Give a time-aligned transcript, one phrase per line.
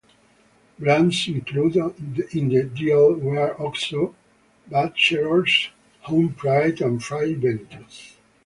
[0.79, 1.93] Brands included
[2.31, 4.15] in the deal were Oxo,
[4.67, 5.69] Batchelors,
[6.07, 8.13] Homepride and Fray Bentos.